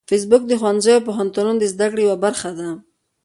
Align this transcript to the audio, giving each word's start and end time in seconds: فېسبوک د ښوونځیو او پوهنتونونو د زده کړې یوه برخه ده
فېسبوک 0.09 0.43
د 0.47 0.51
ښوونځیو 0.59 0.95
او 0.97 1.05
پوهنتونونو 1.07 1.57
د 1.59 1.65
زده 1.73 1.85
کړې 1.91 2.01
یوه 2.05 2.17
برخه 2.25 2.49
ده 2.59 2.69